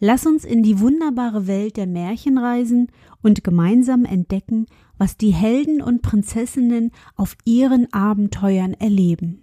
Lass 0.00 0.26
uns 0.26 0.44
in 0.44 0.62
die 0.62 0.78
wunderbare 0.80 1.46
Welt 1.46 1.76
der 1.76 1.86
Märchen 1.86 2.38
reisen 2.38 2.88
und 3.22 3.42
gemeinsam 3.42 4.04
entdecken, 4.04 4.66
was 4.96 5.16
die 5.16 5.32
Helden 5.32 5.82
und 5.82 6.02
Prinzessinnen 6.02 6.92
auf 7.16 7.36
ihren 7.44 7.92
Abenteuern 7.92 8.74
erleben. 8.74 9.42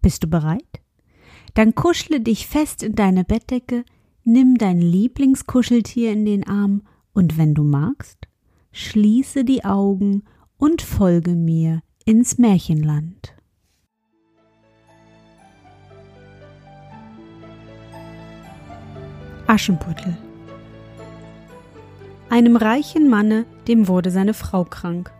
Bist 0.00 0.24
du 0.24 0.28
bereit? 0.28 0.80
Dann 1.54 1.74
kuschle 1.74 2.20
dich 2.20 2.46
fest 2.46 2.82
in 2.82 2.94
deine 2.94 3.24
Bettdecke, 3.24 3.84
nimm 4.24 4.56
dein 4.56 4.80
Lieblingskuscheltier 4.80 6.12
in 6.12 6.24
den 6.24 6.46
Arm 6.46 6.82
und 7.12 7.38
wenn 7.38 7.54
du 7.54 7.62
magst, 7.62 8.28
schließe 8.72 9.44
die 9.44 9.64
Augen 9.64 10.24
und 10.58 10.82
folge 10.82 11.34
mir 11.34 11.82
ins 12.04 12.38
Märchenland. 12.38 13.35
Aschenputtel 19.46 20.16
Einem 22.28 22.56
reichen 22.56 23.08
Manne, 23.08 23.44
dem 23.68 23.86
wurde 23.86 24.10
seine 24.10 24.34
Frau 24.34 24.64
krank, 24.64 25.12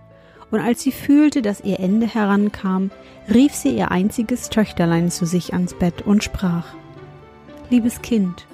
und 0.51 0.59
als 0.59 0.83
sie 0.83 0.91
fühlte, 0.91 1.43
dass 1.43 1.61
ihr 1.61 1.79
Ende 1.79 2.07
herankam, 2.07 2.91
rief 3.33 3.55
sie 3.55 3.77
ihr 3.77 3.93
einziges 3.93 4.51
Töchterlein 4.51 5.11
zu 5.11 5.27
sich 5.27 5.53
ans 5.53 5.75
Bett 5.75 6.03
und 6.03 6.25
sprach 6.25 6.67
Liebes 7.71 8.03
Kind, 8.03 8.47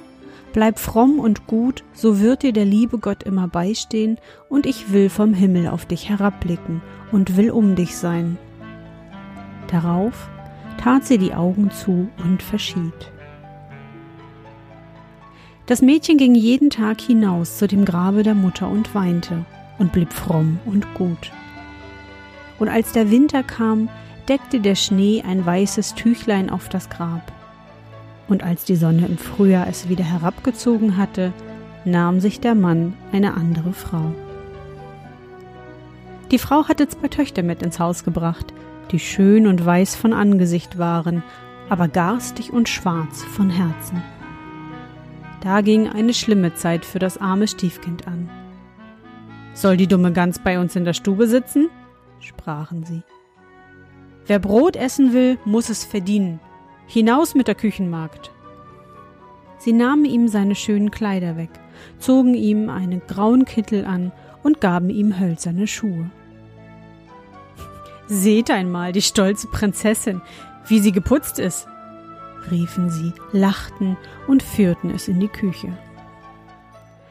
bleib 0.53 0.79
fromm 0.79 1.19
und 1.19 1.47
gut, 1.47 1.85
so 1.95 2.21
wird 2.21 2.43
dir 2.43 2.53
der 2.53 2.67
liebe 2.67 2.99
Gott 2.99 3.23
immer 3.23 3.49
beistehen, 3.49 4.19
und 4.51 4.67
ich 4.67 4.93
will 4.93 5.09
vom 5.09 5.33
Himmel 5.33 5.69
auf 5.69 5.87
dich 5.87 6.11
herabblicken 6.11 6.83
und 7.13 7.39
will 7.39 7.51
um 7.51 7.77
dich 7.77 7.97
sein. 7.97 8.37
Darauf 9.69 10.29
tat 10.77 11.07
sie 11.07 11.17
die 11.17 11.33
Augen 11.33 11.71
zu 11.71 12.09
und 12.23 12.43
verschied. 12.43 13.11
Das 15.73 15.81
Mädchen 15.81 16.19
ging 16.19 16.35
jeden 16.35 16.69
Tag 16.69 17.01
hinaus 17.01 17.57
zu 17.57 17.67
dem 17.67 17.87
Grabe 17.87 18.23
der 18.23 18.35
Mutter 18.35 18.69
und 18.69 18.95
weinte 18.95 19.47
und 19.79 19.91
blieb 19.91 20.13
fromm 20.13 20.61
und 20.67 20.93
gut. 20.93 21.33
Und 22.59 22.69
als 22.69 22.93
der 22.93 23.11
Winter 23.11 23.43
kam, 23.43 23.89
deckte 24.29 24.61
der 24.61 24.75
Schnee 24.75 25.25
ein 25.27 25.47
weißes 25.47 25.95
Tüchlein 25.95 26.51
auf 26.51 26.69
das 26.69 26.91
Grab. 26.91 27.33
Und 28.29 28.43
als 28.43 28.67
die 28.67 28.77
Sonne 28.77 29.07
im 29.07 29.17
Frühjahr 29.17 29.67
es 29.67 29.89
wieder 29.89 30.05
herabgezogen 30.05 30.99
hatte, 30.99 31.33
nahm 31.87 32.21
sich 32.21 32.39
der 32.39 32.55
Mann 32.55 32.93
eine 33.11 33.33
andere 33.33 33.73
Frau. 33.73 34.13
Die 36.31 36.39
Frau 36.39 36.69
hatte 36.69 36.87
zwei 36.87 37.09
Töchter 37.09 37.43
mit 37.43 37.63
ins 37.63 37.79
Haus 37.81 38.05
gebracht, 38.05 38.53
die 38.91 38.99
schön 38.99 39.47
und 39.47 39.65
weiß 39.65 39.97
von 39.97 40.13
Angesicht 40.13 40.77
waren, 40.77 41.23
aber 41.71 41.89
garstig 41.89 42.53
und 42.53 42.69
schwarz 42.69 43.25
von 43.25 43.49
Herzen. 43.49 44.03
Da 45.43 45.61
ging 45.61 45.89
eine 45.89 46.15
schlimme 46.15 46.55
Zeit 46.55 46.85
für 46.85 47.01
das 47.01 47.19
arme 47.19 47.49
Stiefkind 47.49 48.07
an. 48.07 48.31
Soll 49.55 49.77
die 49.77 49.89
dumme 49.89 50.13
Gans 50.13 50.39
bei 50.39 50.59
uns 50.59 50.77
in 50.77 50.85
der 50.85 50.93
Stube 50.93 51.27
sitzen? 51.27 51.69
sprachen 52.21 52.85
sie. 52.85 53.03
Wer 54.27 54.39
Brot 54.39 54.77
essen 54.77 55.13
will, 55.13 55.39
muss 55.45 55.69
es 55.69 55.85
verdienen. 55.85 56.39
Hinaus 56.87 57.35
mit 57.35 57.49
der 57.49 57.57
Küchenmagd. 57.57 58.31
Sie 59.59 59.73
nahmen 59.73 60.05
ihm 60.05 60.29
seine 60.29 60.55
schönen 60.55 60.93
Kleider 60.93 61.37
weg, 61.37 61.51
zogen 61.99 62.35
ihm 62.35 62.71
einen 62.71 63.03
grauen 63.09 63.45
Kittel 63.45 63.85
an 63.85 64.13
und 64.45 64.61
gaben 64.61 64.91
ihm 64.91 65.19
hölzerne 65.19 65.67
Schuhe. 65.67 66.11
Seht 68.07 68.49
einmal 68.51 68.93
die 68.93 69.03
stolze 69.03 69.49
Prinzessin, 69.49 70.23
wie 70.69 70.79
sie 70.79 70.93
geputzt 70.93 71.41
ist, 71.41 71.67
riefen 72.51 72.91
sie, 72.91 73.13
lachten 73.33 73.97
und 74.27 74.43
führten 74.43 74.91
es 74.91 75.09
in 75.09 75.21
die 75.21 75.29
Küche. 75.29 75.73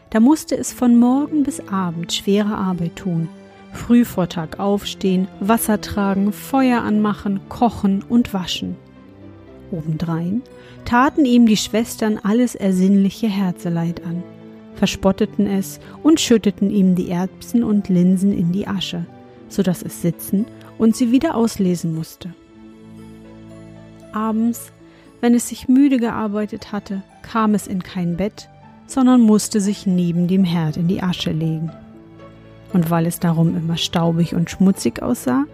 Da 0.10 0.20
musste 0.20 0.58
es 0.58 0.74
von 0.74 1.00
Morgen 1.00 1.44
bis 1.44 1.68
Abend 1.70 2.12
schwere 2.12 2.56
Arbeit 2.56 2.98
tun, 2.98 3.30
früh 3.74 4.04
vor 4.04 4.28
Tag 4.28 4.60
aufstehen, 4.60 5.28
Wasser 5.40 5.80
tragen, 5.80 6.34
Feuer 6.34 6.82
anmachen, 6.82 7.40
kochen 7.48 8.04
und 8.08 8.34
waschen. 8.34 8.76
Obendrein 9.72 10.42
taten 10.84 11.24
ihm 11.24 11.46
die 11.46 11.58
Schwestern 11.58 12.20
alles 12.22 12.56
ersinnliche 12.56 13.28
Herzeleid 13.28 14.04
an, 14.06 14.24
verspotteten 14.76 15.48
es 15.48 15.80
und 16.04 16.20
schütteten 16.20 16.70
ihm 16.70 16.96
die 16.96 17.10
Erbsen 17.10 17.64
und 17.64 17.88
Linsen 17.88 18.34
in 18.34 18.52
die 18.52 18.68
Asche, 18.68 19.06
so 19.48 19.64
dass 19.64 19.82
es 19.82 20.02
sitzen 20.02 20.46
und 20.78 20.96
sie 20.96 21.12
wieder 21.12 21.36
auslesen 21.36 21.96
musste. 21.96 22.34
Abends 24.12 24.74
wenn 25.22 25.36
es 25.36 25.48
sich 25.48 25.68
müde 25.68 25.98
gearbeitet 25.98 26.72
hatte, 26.72 27.04
kam 27.22 27.54
es 27.54 27.68
in 27.68 27.84
kein 27.84 28.18
Bett, 28.18 28.50
sondern 28.88 29.22
musste 29.22 29.62
sich 29.62 29.86
neben 29.86 30.28
dem 30.28 30.44
Herd 30.44 30.78
in 30.78 30.88
die 30.88 31.02
Asche 31.02 31.32
legen. 31.32 31.72
Und 32.74 32.90
weil 32.90 33.06
es 33.06 33.20
darum 33.20 33.56
immer 33.56 33.78
staubig 33.78 34.34
und 34.36 34.50
schmutzig 34.50 35.02
aussah, 35.02 35.46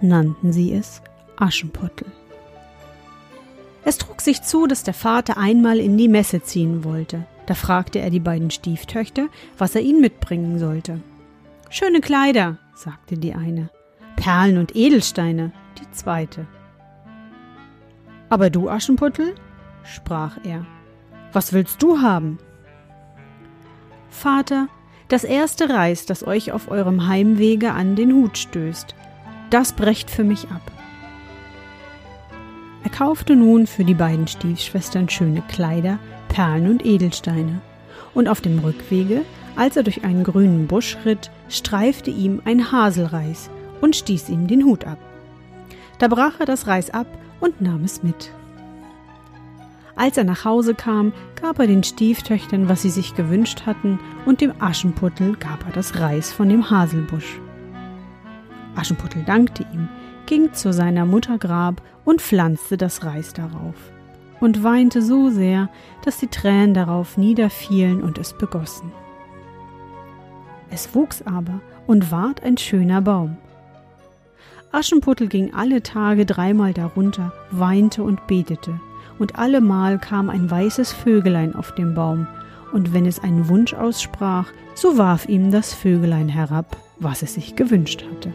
nannten 0.00 0.52
sie 0.52 0.72
es 0.74 1.00
Aschenputtel. 1.36 2.06
Es 3.84 3.98
trug 3.98 4.20
sich 4.20 4.42
zu, 4.42 4.66
dass 4.66 4.82
der 4.82 4.94
Vater 4.94 5.36
einmal 5.38 5.78
in 5.78 5.96
die 5.96 6.08
Messe 6.08 6.42
ziehen 6.42 6.84
wollte. 6.84 7.24
Da 7.46 7.54
fragte 7.54 7.98
er 7.98 8.10
die 8.10 8.20
beiden 8.20 8.50
Stieftöchter, 8.50 9.28
was 9.58 9.74
er 9.74 9.80
ihnen 9.80 10.00
mitbringen 10.00 10.58
sollte. 10.58 11.00
Schöne 11.68 12.00
Kleider, 12.00 12.58
sagte 12.74 13.16
die 13.16 13.34
eine, 13.34 13.70
Perlen 14.16 14.58
und 14.58 14.76
Edelsteine, 14.76 15.52
die 15.80 15.90
zweite. 15.92 16.46
Aber 18.32 18.48
du, 18.48 18.70
Aschenputtel? 18.70 19.34
sprach 19.84 20.38
er. 20.42 20.64
Was 21.34 21.52
willst 21.52 21.82
du 21.82 22.00
haben? 22.00 22.38
Vater, 24.08 24.68
das 25.08 25.24
erste 25.24 25.68
Reis, 25.68 26.06
das 26.06 26.26
euch 26.26 26.50
auf 26.50 26.70
eurem 26.70 27.08
Heimwege 27.08 27.72
an 27.72 27.94
den 27.94 28.10
Hut 28.14 28.38
stößt, 28.38 28.94
das 29.50 29.74
brecht 29.74 30.10
für 30.10 30.24
mich 30.24 30.50
ab. 30.50 30.62
Er 32.84 32.88
kaufte 32.88 33.36
nun 33.36 33.66
für 33.66 33.84
die 33.84 33.92
beiden 33.92 34.26
Stiefschwestern 34.26 35.10
schöne 35.10 35.42
Kleider, 35.42 35.98
Perlen 36.28 36.70
und 36.70 36.86
Edelsteine, 36.86 37.60
und 38.14 38.28
auf 38.28 38.40
dem 38.40 38.60
Rückwege, 38.60 39.26
als 39.56 39.76
er 39.76 39.82
durch 39.82 40.04
einen 40.04 40.24
grünen 40.24 40.68
Busch 40.68 40.96
ritt, 41.04 41.30
streifte 41.50 42.10
ihm 42.10 42.40
ein 42.46 42.72
Haselreis 42.72 43.50
und 43.82 43.94
stieß 43.94 44.30
ihm 44.30 44.46
den 44.46 44.64
Hut 44.64 44.86
ab. 44.86 45.11
Da 45.98 46.08
brach 46.08 46.40
er 46.40 46.46
das 46.46 46.66
Reis 46.66 46.90
ab 46.90 47.06
und 47.40 47.60
nahm 47.60 47.84
es 47.84 48.02
mit. 48.02 48.32
Als 49.94 50.16
er 50.16 50.24
nach 50.24 50.44
Hause 50.44 50.74
kam, 50.74 51.12
gab 51.40 51.58
er 51.58 51.66
den 51.66 51.82
Stieftöchtern, 51.82 52.68
was 52.68 52.82
sie 52.82 52.90
sich 52.90 53.14
gewünscht 53.14 53.66
hatten, 53.66 54.00
und 54.24 54.40
dem 54.40 54.54
Aschenputtel 54.58 55.36
gab 55.36 55.66
er 55.66 55.72
das 55.72 56.00
Reis 56.00 56.32
von 56.32 56.48
dem 56.48 56.70
Haselbusch. 56.70 57.40
Aschenputtel 58.74 59.22
dankte 59.24 59.66
ihm, 59.72 59.88
ging 60.26 60.52
zu 60.54 60.72
seiner 60.72 61.04
Mutter 61.04 61.38
Grab 61.38 61.82
und 62.04 62.22
pflanzte 62.22 62.76
das 62.76 63.04
Reis 63.04 63.34
darauf 63.34 63.74
und 64.40 64.64
weinte 64.64 65.02
so 65.02 65.30
sehr, 65.30 65.68
dass 66.04 66.18
die 66.18 66.26
Tränen 66.26 66.74
darauf 66.74 67.16
niederfielen 67.16 68.02
und 68.02 68.18
es 68.18 68.32
begossen. 68.32 68.90
Es 70.70 70.94
wuchs 70.94 71.22
aber 71.22 71.60
und 71.86 72.10
ward 72.10 72.42
ein 72.42 72.56
schöner 72.56 73.02
Baum. 73.02 73.36
Aschenputtel 74.72 75.28
ging 75.28 75.52
alle 75.52 75.82
Tage 75.82 76.24
dreimal 76.24 76.72
darunter, 76.72 77.32
weinte 77.50 78.02
und 78.02 78.26
betete, 78.26 78.80
und 79.18 79.38
allemal 79.38 79.98
kam 79.98 80.30
ein 80.30 80.50
weißes 80.50 80.92
Vögelein 80.92 81.54
auf 81.54 81.74
den 81.74 81.94
Baum, 81.94 82.26
und 82.72 82.94
wenn 82.94 83.04
es 83.04 83.22
einen 83.22 83.48
Wunsch 83.48 83.74
aussprach, 83.74 84.46
so 84.74 84.96
warf 84.96 85.28
ihm 85.28 85.50
das 85.50 85.74
Vögelein 85.74 86.30
herab, 86.30 86.78
was 86.98 87.22
es 87.22 87.34
sich 87.34 87.54
gewünscht 87.54 88.02
hatte. 88.10 88.32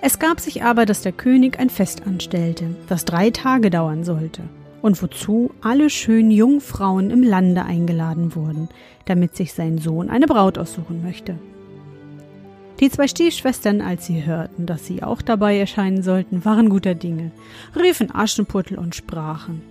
Es 0.00 0.20
gab 0.20 0.38
sich 0.38 0.62
aber, 0.62 0.86
dass 0.86 1.02
der 1.02 1.12
König 1.12 1.58
ein 1.58 1.70
Fest 1.70 2.06
anstellte, 2.06 2.66
das 2.88 3.04
drei 3.04 3.30
Tage 3.30 3.68
dauern 3.68 4.04
sollte, 4.04 4.42
und 4.80 5.02
wozu 5.02 5.50
alle 5.60 5.90
schönen 5.90 6.30
Jungfrauen 6.30 7.10
im 7.10 7.24
Lande 7.24 7.64
eingeladen 7.64 8.36
wurden, 8.36 8.68
damit 9.06 9.36
sich 9.36 9.54
sein 9.54 9.78
Sohn 9.78 10.08
eine 10.08 10.26
Braut 10.26 10.56
aussuchen 10.56 11.02
möchte. 11.02 11.36
Die 12.82 12.90
zwei 12.90 13.06
Stiefschwestern, 13.06 13.80
als 13.80 14.06
sie 14.06 14.26
hörten, 14.26 14.66
dass 14.66 14.84
sie 14.84 15.04
auch 15.04 15.22
dabei 15.22 15.56
erscheinen 15.56 16.02
sollten, 16.02 16.44
waren 16.44 16.68
guter 16.68 16.96
Dinge, 16.96 17.30
riefen 17.76 18.12
Aschenputtel 18.12 18.76
und 18.76 18.96
sprachen 18.96 19.62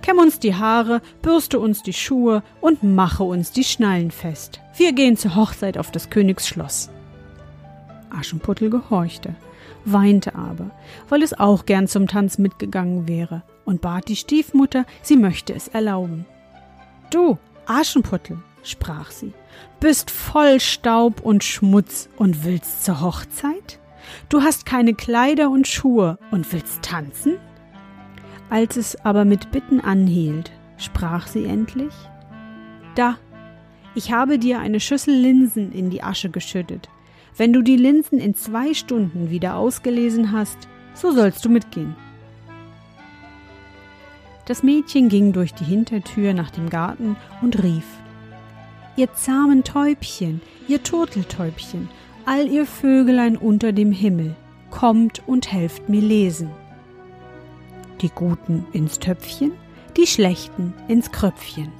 Kämm 0.00 0.16
uns 0.18 0.38
die 0.38 0.54
Haare, 0.54 1.02
bürste 1.20 1.60
uns 1.60 1.82
die 1.82 1.92
Schuhe 1.92 2.42
und 2.62 2.82
mache 2.82 3.24
uns 3.24 3.52
die 3.52 3.64
Schnallen 3.64 4.10
fest. 4.10 4.60
Wir 4.74 4.94
gehen 4.94 5.18
zur 5.18 5.36
Hochzeit 5.36 5.76
auf 5.76 5.90
des 5.90 6.08
Königs 6.08 6.48
Schloss. 6.48 6.88
Aschenputtel 8.08 8.70
gehorchte, 8.70 9.34
weinte 9.84 10.34
aber, 10.34 10.70
weil 11.10 11.22
es 11.22 11.38
auch 11.38 11.66
gern 11.66 11.88
zum 11.88 12.06
Tanz 12.06 12.38
mitgegangen 12.38 13.06
wäre, 13.06 13.42
und 13.66 13.82
bat 13.82 14.08
die 14.08 14.16
Stiefmutter, 14.16 14.86
sie 15.02 15.16
möchte 15.18 15.52
es 15.52 15.68
erlauben. 15.68 16.24
Du, 17.10 17.36
Aschenputtel, 17.66 18.38
sprach 18.68 19.10
sie, 19.10 19.32
bist 19.80 20.10
voll 20.10 20.60
Staub 20.60 21.20
und 21.20 21.44
Schmutz 21.44 22.08
und 22.16 22.44
willst 22.44 22.84
zur 22.84 23.00
Hochzeit? 23.00 23.78
Du 24.28 24.42
hast 24.42 24.66
keine 24.66 24.94
Kleider 24.94 25.50
und 25.50 25.66
Schuhe 25.66 26.18
und 26.30 26.52
willst 26.52 26.82
tanzen? 26.82 27.38
Als 28.50 28.76
es 28.76 28.96
aber 29.04 29.24
mit 29.24 29.50
Bitten 29.50 29.80
anhielt, 29.80 30.52
sprach 30.76 31.26
sie 31.26 31.44
endlich 31.46 31.92
Da, 32.94 33.18
ich 33.94 34.12
habe 34.12 34.38
dir 34.38 34.60
eine 34.60 34.78
Schüssel 34.78 35.14
Linsen 35.14 35.72
in 35.72 35.90
die 35.90 36.02
Asche 36.02 36.30
geschüttet. 36.30 36.88
Wenn 37.36 37.52
du 37.52 37.62
die 37.62 37.76
Linsen 37.76 38.18
in 38.18 38.34
zwei 38.34 38.74
Stunden 38.74 39.30
wieder 39.30 39.56
ausgelesen 39.56 40.32
hast, 40.32 40.68
so 40.94 41.12
sollst 41.12 41.44
du 41.44 41.48
mitgehen. 41.48 41.96
Das 44.46 44.62
Mädchen 44.62 45.08
ging 45.08 45.32
durch 45.32 45.52
die 45.54 45.64
Hintertür 45.64 46.32
nach 46.32 46.50
dem 46.50 46.70
Garten 46.70 47.16
und 47.42 47.62
rief 47.62 47.84
Ihr 48.98 49.12
zahmen 49.12 49.62
Täubchen, 49.62 50.40
ihr 50.68 50.82
Turteltäubchen, 50.82 51.90
all 52.24 52.48
ihr 52.48 52.64
Vögelein 52.64 53.36
unter 53.36 53.72
dem 53.72 53.92
Himmel, 53.92 54.34
kommt 54.70 55.22
und 55.26 55.52
helft 55.52 55.90
mir 55.90 56.00
lesen. 56.00 56.50
Die 58.00 58.08
Guten 58.08 58.64
ins 58.72 58.98
Töpfchen, 58.98 59.52
die 59.98 60.06
Schlechten 60.06 60.72
ins 60.88 61.12
Kröpfchen. 61.12 61.70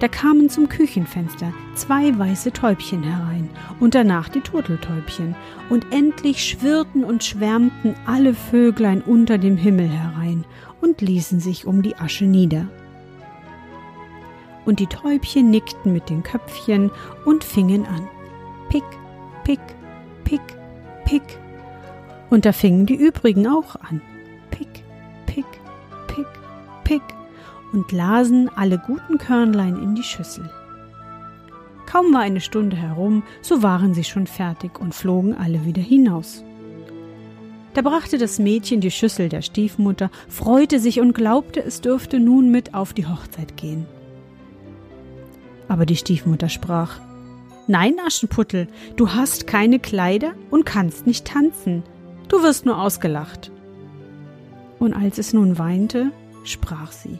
Da 0.00 0.08
kamen 0.08 0.50
zum 0.50 0.68
Küchenfenster 0.68 1.52
zwei 1.76 2.18
weiße 2.18 2.52
Täubchen 2.52 3.04
herein 3.04 3.48
und 3.78 3.94
danach 3.94 4.28
die 4.28 4.40
Turteltäubchen, 4.40 5.36
und 5.70 5.86
endlich 5.92 6.44
schwirrten 6.44 7.04
und 7.04 7.22
schwärmten 7.22 7.94
alle 8.04 8.34
Vöglein 8.34 9.00
unter 9.00 9.38
dem 9.38 9.56
Himmel 9.56 9.88
herein 9.88 10.44
und 10.80 11.00
ließen 11.00 11.38
sich 11.38 11.66
um 11.66 11.82
die 11.82 11.94
Asche 11.94 12.24
nieder. 12.24 12.66
Und 14.64 14.78
die 14.78 14.86
Täubchen 14.86 15.50
nickten 15.50 15.92
mit 15.92 16.08
den 16.08 16.22
Köpfchen 16.22 16.90
und 17.24 17.42
fingen 17.42 17.84
an. 17.86 18.08
Pick, 18.68 18.84
pick, 19.44 19.60
pick, 20.24 20.40
pick. 21.04 21.22
Und 22.30 22.44
da 22.44 22.52
fingen 22.52 22.86
die 22.86 22.94
übrigen 22.94 23.46
auch 23.46 23.76
an. 23.76 24.00
Pick, 24.50 24.84
pick, 25.26 25.44
pick, 26.06 26.26
pick 26.84 27.02
und 27.72 27.90
lasen 27.90 28.48
alle 28.54 28.78
guten 28.78 29.18
Körnlein 29.18 29.76
in 29.76 29.94
die 29.94 30.02
Schüssel. 30.02 30.48
Kaum 31.86 32.14
war 32.14 32.20
eine 32.20 32.40
Stunde 32.40 32.76
herum, 32.76 33.22
so 33.42 33.62
waren 33.62 33.92
sie 33.92 34.04
schon 34.04 34.26
fertig 34.26 34.80
und 34.80 34.94
flogen 34.94 35.34
alle 35.34 35.64
wieder 35.66 35.82
hinaus. 35.82 36.42
Da 37.74 37.82
brachte 37.82 38.18
das 38.18 38.38
Mädchen 38.38 38.80
die 38.80 38.90
Schüssel 38.90 39.28
der 39.28 39.42
Stiefmutter, 39.42 40.10
freute 40.28 40.78
sich 40.78 41.00
und 41.00 41.14
glaubte, 41.14 41.62
es 41.62 41.80
dürfte 41.80 42.20
nun 42.20 42.50
mit 42.50 42.74
auf 42.74 42.92
die 42.92 43.06
Hochzeit 43.06 43.56
gehen. 43.56 43.86
Aber 45.72 45.86
die 45.86 45.96
Stiefmutter 45.96 46.50
sprach 46.50 47.00
Nein, 47.66 47.94
Aschenputtel, 48.06 48.68
du 48.96 49.14
hast 49.14 49.46
keine 49.46 49.78
Kleider 49.78 50.34
und 50.50 50.66
kannst 50.66 51.06
nicht 51.06 51.24
tanzen. 51.24 51.82
Du 52.28 52.42
wirst 52.42 52.66
nur 52.66 52.78
ausgelacht. 52.78 53.50
Und 54.78 54.92
als 54.92 55.16
es 55.16 55.32
nun 55.32 55.56
weinte, 55.58 56.12
sprach 56.44 56.92
sie 56.92 57.18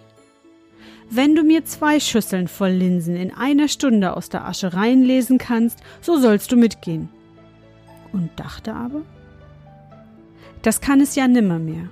wenn 1.14 1.34
du 1.34 1.43
mir 1.43 1.62
zwei 1.66 2.00
Schüsseln 2.00 2.49
voll 2.49 2.70
Linsen 2.70 3.16
in 3.16 3.34
einer 3.34 3.69
Stunde 3.69 4.16
aus 4.16 4.31
der 4.31 4.46
Asche 4.46 4.72
reinlesen 4.72 5.37
kannst, 5.37 5.81
so 6.00 6.19
sollst 6.19 6.50
du 6.50 6.56
mitgehen. 6.56 7.10
Und 8.12 8.31
dachte 8.37 8.75
aber, 8.75 9.02
das 10.62 10.81
kann 10.81 11.02
es 11.02 11.14
ja 11.14 11.28
nimmermehr. 11.28 11.90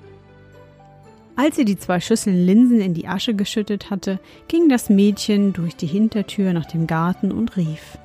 Als 1.43 1.57
sie 1.57 1.65
die 1.65 1.79
zwei 1.79 2.01
Schüsseln 2.01 2.45
Linsen 2.45 2.83
in 2.83 2.93
die 2.93 3.09
Asche 3.09 3.33
geschüttet 3.33 3.89
hatte, 3.89 4.21
ging 4.47 4.69
das 4.69 4.91
Mädchen 4.91 5.55
durch 5.55 5.75
die 5.75 5.87
Hintertür 5.87 6.53
nach 6.53 6.67
dem 6.67 6.87
Garten 6.87 7.33
und 7.33 7.57
rief 7.57 7.97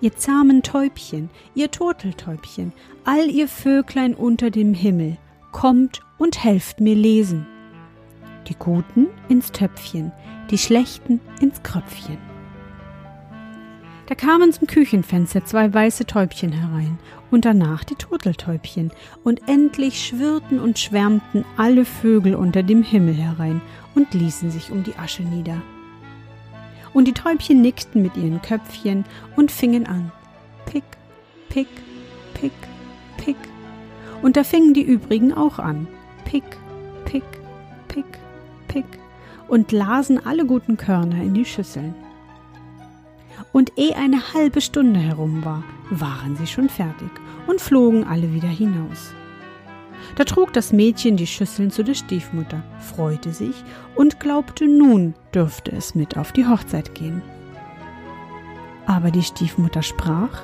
Ihr 0.00 0.14
zahmen 0.14 0.62
Täubchen, 0.62 1.28
ihr 1.56 1.72
Turteltäubchen, 1.72 2.72
all 3.02 3.28
ihr 3.28 3.48
Vöglein 3.48 4.14
unter 4.14 4.50
dem 4.50 4.74
Himmel, 4.74 5.16
kommt 5.50 6.02
und 6.18 6.44
helft 6.44 6.78
mir 6.78 6.94
lesen 6.94 7.48
die 8.46 8.54
Guten 8.54 9.08
ins 9.28 9.50
Töpfchen, 9.50 10.12
die 10.52 10.58
Schlechten 10.58 11.18
ins 11.40 11.60
Kröpfchen. 11.64 12.29
Da 14.10 14.16
kamen 14.16 14.52
zum 14.52 14.66
Küchenfenster 14.66 15.44
zwei 15.44 15.72
weiße 15.72 16.04
Täubchen 16.04 16.50
herein 16.50 16.98
und 17.30 17.44
danach 17.44 17.84
die 17.84 17.94
Turteltäubchen, 17.94 18.90
und 19.22 19.48
endlich 19.48 20.04
schwirrten 20.04 20.58
und 20.58 20.80
schwärmten 20.80 21.44
alle 21.56 21.84
Vögel 21.84 22.34
unter 22.34 22.64
dem 22.64 22.82
Himmel 22.82 23.14
herein 23.14 23.60
und 23.94 24.12
ließen 24.12 24.50
sich 24.50 24.72
um 24.72 24.82
die 24.82 24.96
Asche 24.96 25.22
nieder. 25.22 25.62
Und 26.92 27.06
die 27.06 27.12
Täubchen 27.12 27.62
nickten 27.62 28.02
mit 28.02 28.16
ihren 28.16 28.42
Köpfchen 28.42 29.04
und 29.36 29.52
fingen 29.52 29.86
an. 29.86 30.10
Pick, 30.66 30.82
pick, 31.48 31.68
pick, 32.34 32.50
pick. 33.16 33.36
Und 34.22 34.36
da 34.36 34.42
fingen 34.42 34.74
die 34.74 34.82
übrigen 34.82 35.32
auch 35.32 35.60
an. 35.60 35.86
Pick, 36.24 36.42
pick, 37.04 37.22
pick. 37.86 38.04
Pick 38.66 38.86
und 39.46 39.70
lasen 39.70 40.26
alle 40.26 40.46
guten 40.46 40.76
Körner 40.76 41.22
in 41.22 41.34
die 41.34 41.44
Schüsseln. 41.44 41.94
Und 43.52 43.72
ehe 43.76 43.96
eine 43.96 44.34
halbe 44.34 44.60
Stunde 44.60 45.00
herum 45.00 45.44
war, 45.44 45.64
waren 45.90 46.36
sie 46.36 46.46
schon 46.46 46.68
fertig 46.68 47.10
und 47.46 47.60
flogen 47.60 48.04
alle 48.04 48.32
wieder 48.32 48.48
hinaus. 48.48 49.12
Da 50.16 50.24
trug 50.24 50.52
das 50.52 50.72
Mädchen 50.72 51.16
die 51.16 51.26
Schüsseln 51.26 51.70
zu 51.70 51.82
der 51.84 51.94
Stiefmutter, 51.94 52.62
freute 52.80 53.32
sich 53.32 53.54
und 53.94 54.20
glaubte, 54.20 54.66
nun 54.66 55.14
dürfte 55.34 55.72
es 55.72 55.94
mit 55.94 56.16
auf 56.16 56.32
die 56.32 56.46
Hochzeit 56.46 56.94
gehen. 56.94 57.22
Aber 58.86 59.10
die 59.10 59.22
Stiefmutter 59.22 59.82
sprach 59.82 60.42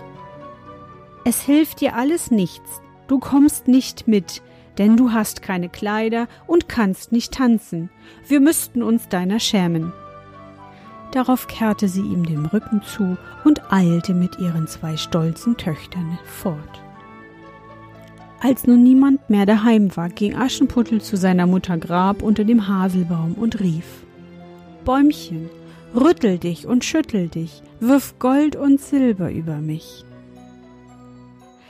Es 1.25 1.43
hilft 1.43 1.81
dir 1.81 1.97
alles 1.97 2.31
nichts, 2.31 2.81
du 3.09 3.19
kommst 3.19 3.67
nicht 3.67 4.07
mit, 4.07 4.43
denn 4.79 4.97
du 4.97 5.13
hast 5.13 5.43
keine 5.43 5.69
Kleider 5.69 6.29
und 6.47 6.69
kannst 6.69 7.13
nicht 7.13 7.33
tanzen. 7.33 7.91
Wir 8.29 8.41
müssten 8.41 8.83
uns 8.83 9.09
deiner 9.09 9.41
schämen. 9.41 9.93
Darauf 11.13 11.47
kehrte 11.47 11.89
sie 11.89 12.03
ihm 12.03 12.27
den 12.27 12.47
Rücken 12.47 12.83
zu 12.83 13.17
und 13.45 13.73
eilte 13.73 14.15
mit 14.15 14.39
ihren 14.39 14.67
zwei 14.67 14.97
stolzen 14.97 15.57
Töchtern 15.57 16.19
fort. 16.25 16.83
Als 18.41 18.67
nun 18.67 18.83
niemand 18.83 19.31
mehr 19.31 19.47
daheim 19.47 19.97
war, 19.97 20.09
ging 20.09 20.37
Aschenputtel 20.37 21.01
zu 21.01 21.17
seiner 21.17 21.47
Mutter 21.47 21.79
Grab 21.79 22.23
unter 22.23 22.45
dem 22.45 22.69
Haselbaum 22.69 23.33
und 23.33 23.61
rief 23.61 24.05
Bäumchen, 24.85 25.49
rüttel 25.95 26.39
dich 26.39 26.67
und 26.67 26.85
schüttel 26.85 27.29
dich, 27.29 27.63
wirf 27.81 28.19
Gold 28.19 28.55
und 28.57 28.81
Silber 28.81 29.33
über 29.33 29.57
mich 29.57 30.05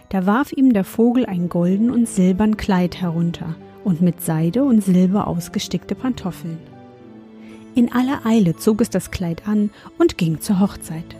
da 0.08 0.24
warf 0.24 0.52
ihm 0.52 0.72
der 0.72 0.84
Vogel 0.84 1.26
ein 1.26 1.48
golden 1.48 1.90
und 1.90 2.08
silbern 2.08 2.56
Kleid 2.56 3.00
herunter 3.00 3.56
und 3.84 4.00
mit 4.02 4.20
Seide 4.20 4.64
und 4.64 4.82
Silber 4.82 5.26
ausgestickte 5.26 5.94
Pantoffeln. 5.94 6.58
In 7.76 7.92
aller 7.92 8.24
Eile 8.24 8.56
zog 8.56 8.80
es 8.80 8.88
das 8.88 9.10
Kleid 9.10 9.46
an 9.46 9.68
und 9.98 10.16
ging 10.16 10.40
zur 10.40 10.60
Hochzeit. 10.60 11.14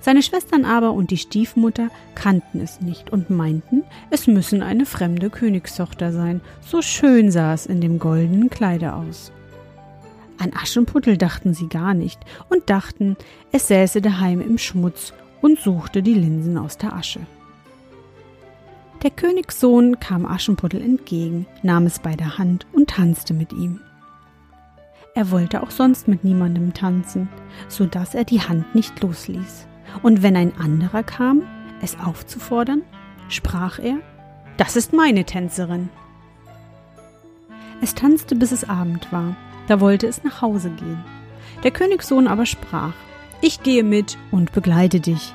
Seine 0.00 0.22
Schwestern 0.22 0.64
aber 0.64 0.92
und 0.92 1.10
die 1.10 1.18
Stiefmutter 1.18 1.88
kannten 2.14 2.60
es 2.60 2.80
nicht 2.80 3.10
und 3.10 3.28
meinten, 3.28 3.82
es 4.10 4.28
müssen 4.28 4.62
eine 4.62 4.86
fremde 4.86 5.30
Königstochter 5.30 6.12
sein, 6.12 6.40
so 6.64 6.80
schön 6.80 7.32
sah 7.32 7.54
es 7.54 7.66
in 7.66 7.80
dem 7.80 7.98
goldenen 7.98 8.50
Kleide 8.50 8.94
aus. 8.94 9.32
An 10.38 10.52
Aschenputtel 10.54 11.18
dachten 11.18 11.54
sie 11.54 11.68
gar 11.68 11.92
nicht 11.92 12.20
und 12.48 12.70
dachten, 12.70 13.16
es 13.50 13.66
säße 13.66 14.00
daheim 14.00 14.40
im 14.40 14.58
Schmutz 14.58 15.12
und 15.40 15.58
suchte 15.58 16.04
die 16.04 16.14
Linsen 16.14 16.56
aus 16.56 16.78
der 16.78 16.92
Asche. 16.92 17.20
Der 19.02 19.10
Königssohn 19.10 19.98
kam 19.98 20.24
Aschenputtel 20.24 20.80
entgegen, 20.80 21.46
nahm 21.64 21.86
es 21.86 21.98
bei 21.98 22.14
der 22.14 22.38
Hand 22.38 22.64
und 22.72 22.90
tanzte 22.90 23.34
mit 23.34 23.52
ihm. 23.52 23.80
Er 25.14 25.30
wollte 25.30 25.62
auch 25.62 25.70
sonst 25.70 26.08
mit 26.08 26.24
niemandem 26.24 26.72
tanzen, 26.72 27.28
so 27.68 27.84
dass 27.84 28.14
er 28.14 28.24
die 28.24 28.40
Hand 28.40 28.74
nicht 28.74 29.02
losließ. 29.02 29.66
Und 30.02 30.22
wenn 30.22 30.36
ein 30.36 30.56
anderer 30.56 31.02
kam, 31.02 31.42
es 31.82 31.98
aufzufordern, 32.00 32.82
sprach 33.28 33.78
er, 33.78 33.98
das 34.56 34.76
ist 34.76 34.92
meine 34.92 35.24
Tänzerin. 35.24 35.90
Es 37.82 37.94
tanzte, 37.94 38.36
bis 38.36 38.52
es 38.52 38.68
Abend 38.68 39.12
war, 39.12 39.36
da 39.66 39.80
wollte 39.80 40.06
es 40.06 40.24
nach 40.24 40.40
Hause 40.40 40.70
gehen. 40.70 41.04
Der 41.62 41.72
Königssohn 41.72 42.26
aber 42.26 42.46
sprach, 42.46 42.94
ich 43.42 43.62
gehe 43.62 43.84
mit 43.84 44.16
und 44.30 44.52
begleite 44.52 45.00
dich, 45.00 45.34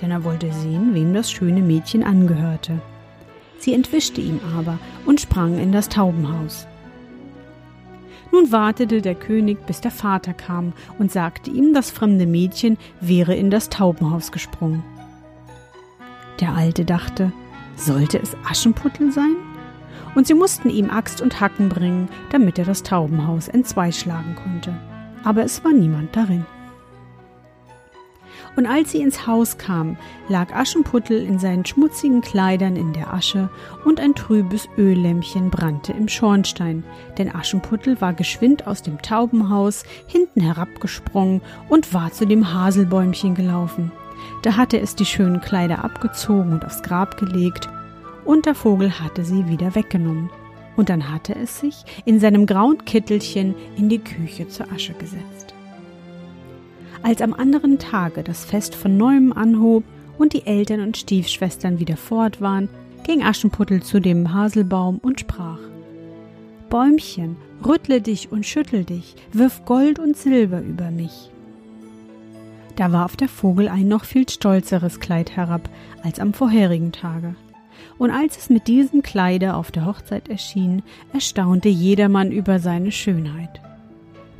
denn 0.00 0.10
er 0.10 0.24
wollte 0.24 0.52
sehen, 0.52 0.94
wem 0.94 1.14
das 1.14 1.30
schöne 1.30 1.62
Mädchen 1.62 2.02
angehörte. 2.02 2.80
Sie 3.58 3.72
entwischte 3.72 4.20
ihm 4.20 4.40
aber 4.58 4.78
und 5.06 5.20
sprang 5.20 5.58
in 5.58 5.70
das 5.70 5.88
Taubenhaus. 5.88 6.66
Nun 8.32 8.50
wartete 8.50 9.02
der 9.02 9.14
König, 9.14 9.66
bis 9.66 9.82
der 9.82 9.90
Vater 9.90 10.32
kam 10.32 10.72
und 10.98 11.12
sagte 11.12 11.50
ihm, 11.50 11.74
das 11.74 11.90
fremde 11.90 12.26
Mädchen 12.26 12.78
wäre 13.00 13.34
in 13.34 13.50
das 13.50 13.68
Taubenhaus 13.68 14.32
gesprungen. 14.32 14.82
Der 16.40 16.54
Alte 16.54 16.84
dachte, 16.86 17.30
sollte 17.76 18.18
es 18.18 18.34
Aschenputtel 18.48 19.12
sein? 19.12 19.36
Und 20.14 20.26
sie 20.26 20.34
mussten 20.34 20.70
ihm 20.70 20.90
Axt 20.90 21.20
und 21.20 21.40
Hacken 21.40 21.68
bringen, 21.68 22.08
damit 22.30 22.58
er 22.58 22.64
das 22.64 22.82
Taubenhaus 22.82 23.48
entzweischlagen 23.48 24.34
konnte. 24.34 24.74
Aber 25.24 25.44
es 25.44 25.62
war 25.64 25.72
niemand 25.72 26.16
darin. 26.16 26.44
Und 28.54 28.66
als 28.66 28.92
sie 28.92 29.00
ins 29.00 29.26
Haus 29.26 29.56
kam, 29.56 29.96
lag 30.28 30.54
Aschenputtel 30.54 31.22
in 31.22 31.38
seinen 31.38 31.64
schmutzigen 31.64 32.20
Kleidern 32.20 32.76
in 32.76 32.92
der 32.92 33.12
Asche 33.12 33.48
und 33.84 33.98
ein 33.98 34.14
trübes 34.14 34.68
Öllämpchen 34.76 35.50
brannte 35.50 35.92
im 35.92 36.08
Schornstein, 36.08 36.84
denn 37.16 37.34
Aschenputtel 37.34 38.00
war 38.00 38.12
geschwind 38.12 38.66
aus 38.66 38.82
dem 38.82 39.00
Taubenhaus 39.00 39.84
hinten 40.06 40.40
herabgesprungen 40.40 41.40
und 41.68 41.94
war 41.94 42.12
zu 42.12 42.26
dem 42.26 42.52
Haselbäumchen 42.52 43.34
gelaufen. 43.34 43.90
Da 44.42 44.56
hatte 44.56 44.78
es 44.78 44.94
die 44.96 45.06
schönen 45.06 45.40
Kleider 45.40 45.84
abgezogen 45.84 46.52
und 46.52 46.64
aufs 46.64 46.82
Grab 46.82 47.16
gelegt, 47.16 47.68
und 48.24 48.46
der 48.46 48.54
Vogel 48.54 49.00
hatte 49.00 49.24
sie 49.24 49.48
wieder 49.48 49.74
weggenommen. 49.74 50.30
Und 50.76 50.88
dann 50.88 51.12
hatte 51.12 51.34
es 51.34 51.60
sich 51.60 51.84
in 52.04 52.18
seinem 52.18 52.46
grauen 52.46 52.84
Kittelchen 52.84 53.54
in 53.76 53.88
die 53.88 53.98
Küche 53.98 54.48
zur 54.48 54.70
Asche 54.72 54.94
gesetzt. 54.94 55.51
Als 57.02 57.20
am 57.20 57.34
anderen 57.34 57.78
Tage 57.78 58.22
das 58.22 58.44
Fest 58.44 58.74
von 58.74 58.96
neuem 58.96 59.32
anhob 59.32 59.84
und 60.18 60.32
die 60.32 60.46
Eltern 60.46 60.80
und 60.80 60.96
Stiefschwestern 60.96 61.80
wieder 61.80 61.96
fort 61.96 62.40
waren, 62.40 62.68
ging 63.04 63.22
Aschenputtel 63.22 63.82
zu 63.82 64.00
dem 64.00 64.32
Haselbaum 64.32 64.98
und 64.98 65.20
sprach 65.20 65.58
Bäumchen, 66.70 67.36
rüttle 67.66 68.00
dich 68.00 68.32
und 68.32 68.46
schüttel 68.46 68.84
dich, 68.84 69.14
wirf 69.32 69.64
Gold 69.66 69.98
und 69.98 70.16
Silber 70.16 70.62
über 70.62 70.90
mich. 70.90 71.30
Da 72.76 72.92
warf 72.92 73.16
der 73.16 73.28
Vogel 73.28 73.68
ein 73.68 73.88
noch 73.88 74.04
viel 74.04 74.26
stolzeres 74.28 74.98
Kleid 74.98 75.36
herab 75.36 75.68
als 76.02 76.18
am 76.18 76.32
vorherigen 76.32 76.92
Tage. 76.92 77.34
Und 77.98 78.10
als 78.10 78.38
es 78.38 78.48
mit 78.48 78.68
diesem 78.68 79.02
Kleide 79.02 79.54
auf 79.54 79.70
der 79.70 79.84
Hochzeit 79.84 80.28
erschien, 80.28 80.82
erstaunte 81.12 81.68
jedermann 81.68 82.32
über 82.32 82.58
seine 82.58 82.90
Schönheit. 82.90 83.60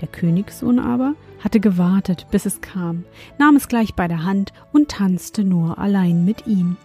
Der 0.01 0.09
Königssohn 0.09 0.79
aber 0.79 1.15
hatte 1.43 1.61
gewartet, 1.61 2.27
bis 2.31 2.47
es 2.47 2.61
kam, 2.61 3.05
nahm 3.39 3.57
es 3.57 3.69
gleich 3.69 3.95
bei 3.95 4.09
der 4.09 4.25
Hand 4.25 4.53
und 4.73 4.89
tanzte 4.89 5.45
nur 5.45 5.79
allein 5.79 6.25
mit 6.25 6.47
ihm. 6.47 6.77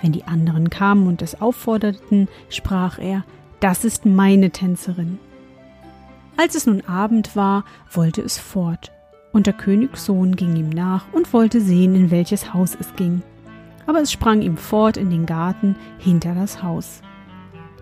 Wenn 0.00 0.12
die 0.12 0.24
anderen 0.24 0.70
kamen 0.70 1.06
und 1.06 1.22
es 1.22 1.40
aufforderten, 1.40 2.28
sprach 2.48 2.98
er, 2.98 3.24
das 3.60 3.84
ist 3.84 4.06
meine 4.06 4.50
Tänzerin. 4.50 5.18
Als 6.36 6.54
es 6.54 6.66
nun 6.66 6.82
Abend 6.82 7.34
war, 7.34 7.64
wollte 7.90 8.20
es 8.20 8.38
fort, 8.38 8.92
und 9.32 9.46
der 9.46 9.54
Königssohn 9.54 10.36
ging 10.36 10.54
ihm 10.56 10.68
nach 10.68 11.06
und 11.12 11.32
wollte 11.32 11.60
sehen, 11.60 11.94
in 11.94 12.10
welches 12.10 12.52
Haus 12.52 12.76
es 12.78 12.94
ging. 12.94 13.22
Aber 13.86 14.02
es 14.02 14.12
sprang 14.12 14.42
ihm 14.42 14.56
fort 14.56 14.96
in 14.96 15.10
den 15.10 15.26
Garten 15.26 15.76
hinter 15.98 16.34
das 16.34 16.62
Haus. 16.62 17.00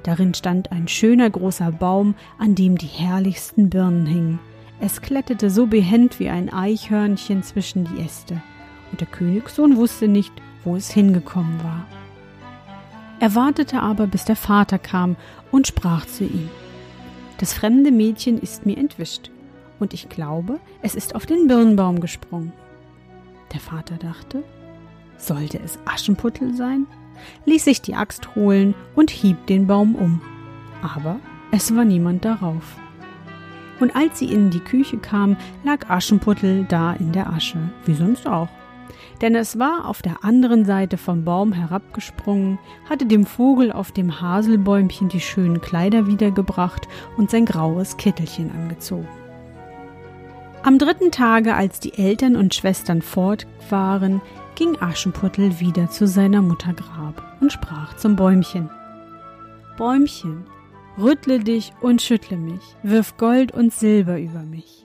Darin 0.04 0.34
stand 0.34 0.70
ein 0.70 0.86
schöner 0.86 1.30
großer 1.30 1.72
Baum, 1.72 2.14
an 2.38 2.54
dem 2.54 2.78
die 2.78 2.86
herrlichsten 2.86 3.70
Birnen 3.70 4.06
hingen, 4.06 4.38
es 4.80 5.00
kletterte 5.00 5.50
so 5.50 5.66
behend 5.66 6.18
wie 6.18 6.28
ein 6.28 6.52
Eichhörnchen 6.52 7.42
zwischen 7.42 7.84
die 7.84 8.02
Äste, 8.02 8.42
und 8.90 9.00
der 9.00 9.08
Königssohn 9.08 9.76
wusste 9.76 10.08
nicht, 10.08 10.32
wo 10.64 10.76
es 10.76 10.90
hingekommen 10.90 11.62
war. 11.62 11.86
Er 13.20 13.34
wartete 13.34 13.80
aber, 13.80 14.06
bis 14.06 14.24
der 14.24 14.36
Vater 14.36 14.78
kam 14.78 15.16
und 15.50 15.66
sprach 15.66 16.06
zu 16.06 16.24
ihm 16.24 16.50
Das 17.38 17.52
fremde 17.52 17.92
Mädchen 17.92 18.38
ist 18.38 18.66
mir 18.66 18.76
entwischt, 18.76 19.30
und 19.78 19.94
ich 19.94 20.08
glaube, 20.08 20.60
es 20.82 20.94
ist 20.94 21.14
auf 21.14 21.26
den 21.26 21.46
Birnbaum 21.48 22.00
gesprungen. 22.00 22.52
Der 23.52 23.60
Vater 23.60 23.96
dachte, 23.96 24.42
sollte 25.16 25.60
es 25.60 25.78
Aschenputtel 25.84 26.54
sein, 26.54 26.86
ließ 27.44 27.64
sich 27.64 27.80
die 27.80 27.94
Axt 27.94 28.34
holen 28.34 28.74
und 28.94 29.10
hieb 29.10 29.46
den 29.46 29.66
Baum 29.66 29.94
um. 29.94 30.20
Aber 30.82 31.20
es 31.50 31.74
war 31.74 31.84
niemand 31.84 32.24
darauf 32.24 32.76
und 33.80 33.94
als 33.96 34.18
sie 34.18 34.32
in 34.32 34.50
die 34.50 34.60
Küche 34.60 34.98
kam, 34.98 35.36
lag 35.64 35.88
Aschenputtel 35.88 36.64
da 36.68 36.92
in 36.94 37.12
der 37.12 37.30
Asche, 37.30 37.58
wie 37.84 37.94
sonst 37.94 38.26
auch. 38.26 38.48
Denn 39.20 39.34
es 39.34 39.58
war 39.58 39.88
auf 39.88 40.02
der 40.02 40.24
anderen 40.24 40.64
Seite 40.64 40.96
vom 40.96 41.24
Baum 41.24 41.52
herabgesprungen, 41.52 42.58
hatte 42.88 43.06
dem 43.06 43.26
Vogel 43.26 43.72
auf 43.72 43.92
dem 43.92 44.20
Haselbäumchen 44.20 45.08
die 45.08 45.20
schönen 45.20 45.60
Kleider 45.60 46.06
wiedergebracht 46.06 46.88
und 47.16 47.30
sein 47.30 47.46
graues 47.46 47.96
Kittelchen 47.96 48.50
angezogen. 48.50 49.08
Am 50.62 50.78
dritten 50.78 51.10
Tage, 51.10 51.54
als 51.54 51.78
die 51.78 51.94
Eltern 51.94 52.36
und 52.36 52.54
Schwestern 52.54 53.02
fort 53.02 53.46
waren, 53.68 54.22
ging 54.54 54.80
Aschenputtel 54.80 55.60
wieder 55.60 55.90
zu 55.90 56.06
seiner 56.06 56.40
Mutter 56.40 56.72
Grab 56.72 57.36
und 57.40 57.52
sprach 57.52 57.96
zum 57.96 58.16
Bäumchen. 58.16 58.70
Bäumchen, 59.76 60.44
Rüttle 60.96 61.40
dich 61.40 61.72
und 61.80 62.02
schüttle 62.02 62.36
mich, 62.36 62.62
wirf 62.82 63.16
Gold 63.16 63.52
und 63.52 63.72
Silber 63.72 64.18
über 64.18 64.42
mich. 64.42 64.84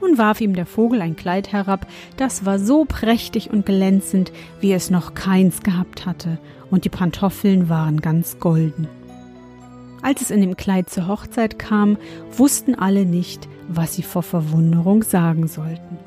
Nun 0.00 0.18
warf 0.18 0.40
ihm 0.40 0.54
der 0.54 0.66
Vogel 0.66 1.02
ein 1.02 1.16
Kleid 1.16 1.52
herab, 1.52 1.88
das 2.16 2.44
war 2.44 2.60
so 2.60 2.84
prächtig 2.84 3.50
und 3.50 3.66
glänzend, 3.66 4.32
wie 4.60 4.72
es 4.72 4.90
noch 4.90 5.14
keins 5.14 5.62
gehabt 5.62 6.06
hatte, 6.06 6.38
und 6.70 6.84
die 6.84 6.90
Pantoffeln 6.90 7.68
waren 7.68 8.00
ganz 8.00 8.38
golden. 8.38 8.86
Als 10.02 10.20
es 10.20 10.30
in 10.30 10.40
dem 10.40 10.56
Kleid 10.56 10.88
zur 10.88 11.08
Hochzeit 11.08 11.58
kam, 11.58 11.98
wussten 12.30 12.76
alle 12.76 13.04
nicht, 13.04 13.48
was 13.68 13.94
sie 13.94 14.02
vor 14.02 14.22
Verwunderung 14.22 15.02
sagen 15.02 15.48
sollten. 15.48 15.98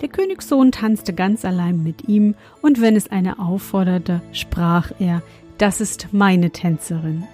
Der 0.00 0.08
Königssohn 0.08 0.70
tanzte 0.70 1.12
ganz 1.12 1.44
allein 1.44 1.82
mit 1.82 2.08
ihm, 2.08 2.36
und 2.60 2.80
wenn 2.80 2.94
es 2.94 3.10
eine 3.10 3.40
aufforderte, 3.40 4.20
sprach 4.32 4.92
er, 5.00 5.22
das 5.58 5.80
ist 5.80 6.08
meine 6.12 6.50
Tänzerin. 6.50 7.24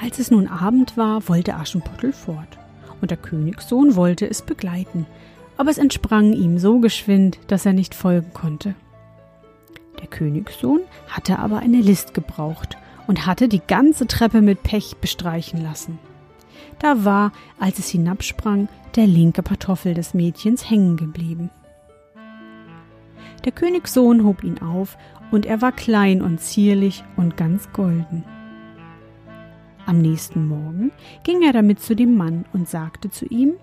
Als 0.00 0.18
es 0.18 0.30
nun 0.30 0.46
Abend 0.46 0.96
war, 0.96 1.28
wollte 1.28 1.56
Aschenputtel 1.56 2.12
fort, 2.12 2.58
und 3.00 3.10
der 3.10 3.18
Königssohn 3.18 3.96
wollte 3.96 4.28
es 4.28 4.42
begleiten, 4.42 5.06
aber 5.56 5.70
es 5.70 5.78
entsprang 5.78 6.32
ihm 6.32 6.58
so 6.58 6.80
geschwind, 6.80 7.38
dass 7.46 7.64
er 7.64 7.72
nicht 7.72 7.94
folgen 7.94 8.32
konnte. 8.32 8.74
Der 10.00 10.08
Königssohn 10.08 10.80
hatte 11.08 11.38
aber 11.38 11.58
eine 11.58 11.80
List 11.80 12.12
gebraucht 12.12 12.76
und 13.06 13.26
hatte 13.26 13.48
die 13.48 13.62
ganze 13.66 14.06
Treppe 14.06 14.42
mit 14.42 14.62
Pech 14.62 14.96
bestreichen 15.00 15.62
lassen. 15.62 15.98
Da 16.78 17.04
war, 17.04 17.32
als 17.58 17.78
es 17.78 17.88
hinabsprang, 17.88 18.68
der 18.96 19.06
linke 19.06 19.42
Kartoffel 19.42 19.94
des 19.94 20.12
Mädchens 20.12 20.68
hängen 20.68 20.96
geblieben. 20.96 21.50
Der 23.44 23.52
Königssohn 23.52 24.24
hob 24.24 24.44
ihn 24.44 24.60
auf 24.60 24.98
und 25.30 25.46
er 25.46 25.62
war 25.62 25.72
klein 25.72 26.20
und 26.20 26.40
zierlich 26.40 27.04
und 27.16 27.36
ganz 27.36 27.72
golden. 27.72 28.24
Am 29.86 29.98
nächsten 29.98 30.48
Morgen 30.48 30.90
ging 31.22 31.42
er 31.42 31.52
damit 31.52 31.80
zu 31.80 31.94
dem 31.94 32.16
Mann 32.16 32.44
und 32.52 32.68
sagte 32.68 33.08
zu 33.08 33.24
ihm 33.26 33.54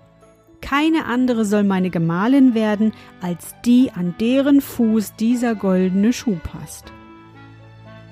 Keine 0.62 1.04
andere 1.04 1.44
soll 1.44 1.64
meine 1.64 1.90
Gemahlin 1.90 2.54
werden, 2.54 2.92
als 3.20 3.54
die, 3.66 3.90
an 3.94 4.14
deren 4.18 4.62
Fuß 4.62 5.16
dieser 5.16 5.54
goldene 5.54 6.14
Schuh 6.14 6.38
passt. 6.42 6.86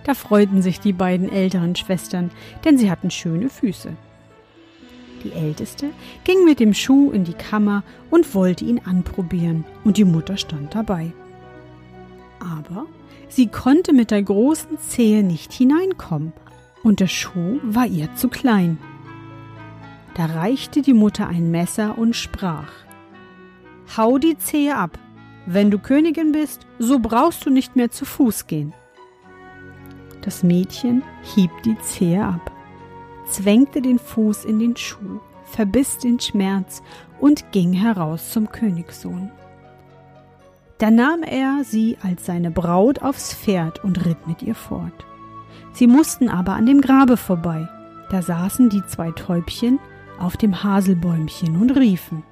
Da 0.05 0.13
freuten 0.13 0.61
sich 0.61 0.79
die 0.79 0.93
beiden 0.93 1.33
älteren 1.33 1.75
Schwestern, 1.75 2.31
denn 2.65 2.77
sie 2.77 2.91
hatten 2.91 3.11
schöne 3.11 3.49
Füße. 3.49 3.97
Die 5.25 5.33
älteste 5.33 5.87
ging 6.25 6.45
mit 6.45 6.61
dem 6.61 6.75
Schuh 6.75 7.13
in 7.13 7.25
die 7.25 7.33
Kammer 7.33 7.83
und 8.11 8.35
wollte 8.35 8.65
ihn 8.65 8.81
anprobieren, 8.85 9.65
und 9.85 9.97
die 9.97 10.05
Mutter 10.05 10.37
stand 10.37 10.75
dabei. 10.75 11.13
Aber 12.41 12.87
Sie 13.35 13.47
konnte 13.47 13.95
mit 13.95 14.11
der 14.11 14.23
großen 14.23 14.77
Zehe 14.77 15.23
nicht 15.23 15.55
hineinkommen, 15.55 16.35
und 16.83 17.01
der 17.01 17.07
Schuh 17.07 17.61
war 17.63 17.87
ihr 17.87 18.15
zu 18.15 18.29
klein. 18.29 18.79
Da 20.15 20.27
reichte 20.27 20.83
die 20.83 20.95
Mutter 20.95 21.29
ein 21.29 21.51
Messer 21.51 21.97
und 21.97 22.15
sprach 22.15 22.71
Hau 23.97 24.19
die 24.19 24.39
Zehe 24.39 24.77
ab. 24.77 24.99
Wenn 25.45 25.71
du 25.71 25.79
Königin 25.79 26.33
bist, 26.33 26.67
so 26.79 26.99
brauchst 26.99 27.45
du 27.45 27.51
nicht 27.51 27.77
mehr 27.77 27.91
zu 27.91 28.05
Fuß 28.05 28.47
gehen. 28.47 28.73
Das 30.23 30.43
Mädchen 30.43 31.03
hieb 31.35 31.51
die 31.65 31.77
Zehe 31.81 32.25
ab, 32.25 32.53
zwängte 33.27 33.83
den 33.83 33.99
Fuß 33.99 34.45
in 34.45 34.61
den 34.61 34.77
Schuh, 34.77 35.21
verbiss 35.45 35.99
den 35.99 36.21
Schmerz 36.21 36.83
und 37.21 37.51
ging 37.51 37.73
heraus 37.73 38.31
zum 38.31 38.51
Königssohn. 38.51 39.33
Da 40.79 40.91
nahm 40.91 41.23
er 41.23 41.65
sie 41.65 41.97
als 42.03 42.25
seine 42.25 42.51
Braut 42.51 43.03
aufs 43.03 43.35
Pferd 43.35 43.83
und 43.85 44.05
ritt 44.05 44.27
mit 44.27 44.43
ihr 44.43 44.55
fort. 44.55 45.05
Sie 45.73 45.87
mussten 45.87 46.29
aber 46.29 46.53
an 46.53 46.67
dem 46.67 46.81
Grabe 46.81 47.17
vorbei. 47.17 47.69
Da 48.11 48.23
saßen 48.23 48.69
die 48.69 48.85
zwei 48.87 49.11
Täubchen 49.13 49.79
auf 50.19 50.37
dem 50.37 50.63
Haselbäumchen 50.63 51.61
und 51.61 51.71
riefen 51.71 52.23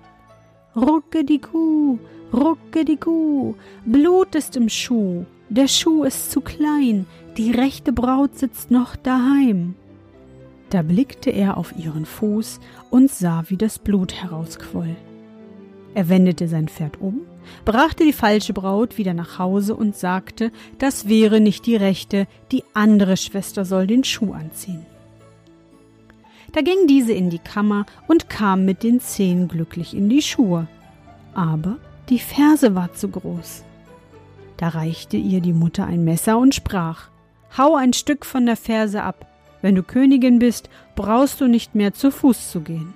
Rucke 0.76 1.24
die 1.24 1.40
Kuh, 1.40 1.98
rucke 2.32 2.84
die 2.84 2.96
Kuh, 2.96 3.56
Blut 3.84 4.36
ist 4.36 4.56
im 4.56 4.68
Schuh, 4.68 5.24
der 5.48 5.66
Schuh 5.66 6.04
ist 6.04 6.30
zu 6.30 6.40
klein, 6.40 7.06
die 7.36 7.50
rechte 7.50 7.92
Braut 7.92 8.38
sitzt 8.38 8.70
noch 8.70 8.94
daheim. 8.94 9.74
Da 10.70 10.82
blickte 10.82 11.30
er 11.30 11.56
auf 11.56 11.74
ihren 11.76 12.06
Fuß 12.06 12.60
und 12.90 13.10
sah, 13.10 13.42
wie 13.48 13.56
das 13.56 13.80
Blut 13.80 14.14
herausquoll. 14.14 14.94
Er 15.94 16.08
wendete 16.08 16.46
sein 16.46 16.68
Pferd 16.68 17.00
um, 17.00 17.22
brachte 17.64 18.04
die 18.04 18.12
falsche 18.12 18.52
Braut 18.52 18.98
wieder 18.98 19.14
nach 19.14 19.38
Hause 19.38 19.74
und 19.74 19.96
sagte, 19.96 20.50
das 20.78 21.08
wäre 21.08 21.40
nicht 21.40 21.66
die 21.66 21.76
rechte, 21.76 22.26
die 22.52 22.64
andere 22.74 23.16
Schwester 23.16 23.64
soll 23.64 23.86
den 23.86 24.04
Schuh 24.04 24.32
anziehen. 24.32 24.86
Da 26.52 26.62
ging 26.62 26.86
diese 26.88 27.12
in 27.12 27.30
die 27.30 27.38
Kammer 27.38 27.86
und 28.08 28.28
kam 28.28 28.64
mit 28.64 28.82
den 28.82 29.00
Zehen 29.00 29.48
glücklich 29.48 29.94
in 29.94 30.08
die 30.08 30.22
Schuhe. 30.22 30.66
Aber 31.32 31.76
die 32.08 32.18
Ferse 32.18 32.74
war 32.74 32.92
zu 32.92 33.08
groß. 33.08 33.62
Da 34.56 34.68
reichte 34.68 35.16
ihr 35.16 35.40
die 35.40 35.52
Mutter 35.52 35.86
ein 35.86 36.04
Messer 36.04 36.38
und 36.38 36.54
sprach 36.54 37.08
Hau 37.56 37.76
ein 37.76 37.92
Stück 37.92 38.26
von 38.26 38.46
der 38.46 38.56
Ferse 38.56 39.02
ab. 39.02 39.26
Wenn 39.62 39.74
du 39.74 39.82
Königin 39.82 40.38
bist, 40.38 40.70
brauchst 40.96 41.40
du 41.40 41.46
nicht 41.46 41.74
mehr 41.74 41.92
zu 41.92 42.10
Fuß 42.10 42.50
zu 42.50 42.60
gehen. 42.60 42.94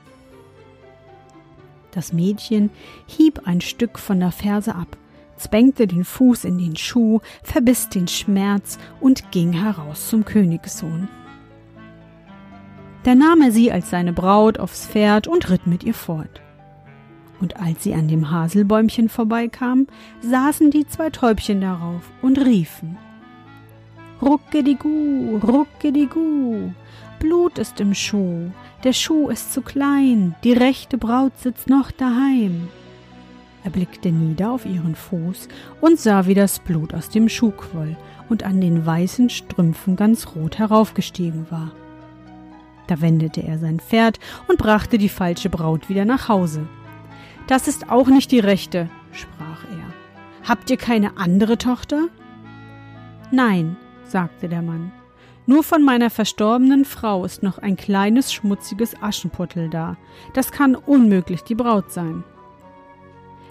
Das 1.94 2.12
Mädchen 2.12 2.70
hieb 3.06 3.42
ein 3.44 3.60
Stück 3.60 4.00
von 4.00 4.18
der 4.18 4.32
Ferse 4.32 4.74
ab, 4.74 4.96
zwängte 5.36 5.86
den 5.86 6.04
Fuß 6.04 6.44
in 6.44 6.58
den 6.58 6.76
Schuh, 6.76 7.20
verbiss 7.44 7.88
den 7.88 8.08
Schmerz 8.08 8.78
und 9.00 9.30
ging 9.30 9.52
heraus 9.52 10.08
zum 10.08 10.24
Königssohn. 10.24 11.08
Da 13.04 13.14
nahm 13.14 13.42
er 13.42 13.52
sie 13.52 13.70
als 13.70 13.90
seine 13.90 14.12
Braut 14.12 14.58
aufs 14.58 14.88
Pferd 14.88 15.28
und 15.28 15.48
ritt 15.50 15.68
mit 15.68 15.84
ihr 15.84 15.94
fort. 15.94 16.40
Und 17.40 17.60
als 17.60 17.84
sie 17.84 17.94
an 17.94 18.08
dem 18.08 18.30
Haselbäumchen 18.30 19.08
vorbeikam, 19.08 19.86
saßen 20.20 20.72
die 20.72 20.88
zwei 20.88 21.10
Täubchen 21.10 21.60
darauf 21.60 22.10
und 22.22 22.38
riefen 22.38 22.98
Ruckedigu, 24.20 25.38
Ruckedigu, 25.38 26.72
Blut 27.25 27.57
ist 27.57 27.81
im 27.81 27.95
Schuh, 27.95 28.50
der 28.85 28.93
Schuh 28.93 29.31
ist 29.31 29.54
zu 29.54 29.62
klein, 29.62 30.35
die 30.45 30.52
rechte 30.52 30.99
Braut 30.99 31.33
sitzt 31.38 31.71
noch 31.71 31.90
daheim. 31.90 32.69
Er 33.64 33.71
blickte 33.71 34.12
nieder 34.12 34.50
auf 34.50 34.66
ihren 34.66 34.95
Fuß 34.95 35.49
und 35.81 35.99
sah, 35.99 36.26
wie 36.26 36.35
das 36.35 36.59
Blut 36.59 36.93
aus 36.93 37.09
dem 37.09 37.31
Schuh 37.31 37.52
quoll 37.52 37.97
und 38.28 38.43
an 38.43 38.61
den 38.61 38.85
weißen 38.85 39.31
Strümpfen 39.31 39.97
ganz 39.97 40.37
rot 40.37 40.59
heraufgestiegen 40.59 41.47
war. 41.49 41.73
Da 42.88 43.00
wendete 43.00 43.43
er 43.43 43.59
sein 43.59 43.81
Pferd 43.81 44.21
und 44.47 44.59
brachte 44.59 44.99
die 44.99 45.09
falsche 45.09 45.49
Braut 45.49 45.88
wieder 45.88 46.04
nach 46.04 46.28
Hause. 46.28 46.69
Das 47.47 47.69
ist 47.69 47.88
auch 47.88 48.09
nicht 48.09 48.33
die 48.33 48.40
rechte, 48.40 48.90
sprach 49.12 49.64
er. 49.64 50.47
Habt 50.47 50.69
ihr 50.69 50.76
keine 50.76 51.16
andere 51.16 51.57
Tochter? 51.57 52.09
Nein, 53.31 53.78
sagte 54.04 54.47
der 54.50 54.61
Mann. 54.61 54.93
Nur 55.46 55.62
von 55.62 55.84
meiner 55.84 56.10
verstorbenen 56.10 56.84
Frau 56.84 57.24
ist 57.24 57.42
noch 57.42 57.58
ein 57.58 57.76
kleines 57.76 58.32
schmutziges 58.32 58.94
Aschenputtel 59.02 59.68
da. 59.68 59.96
Das 60.32 60.52
kann 60.52 60.74
unmöglich 60.74 61.42
die 61.42 61.54
Braut 61.54 61.92
sein. 61.92 62.24